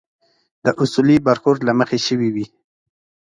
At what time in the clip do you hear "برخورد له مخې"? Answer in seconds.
1.27-1.99